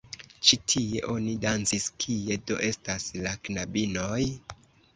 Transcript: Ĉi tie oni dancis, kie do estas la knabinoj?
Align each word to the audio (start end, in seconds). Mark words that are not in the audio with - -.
Ĉi 0.49 0.57
tie 0.71 1.03
oni 1.15 1.35
dancis, 1.43 1.85
kie 2.05 2.39
do 2.47 2.59
estas 2.71 3.07
la 3.27 3.37
knabinoj? 3.47 4.21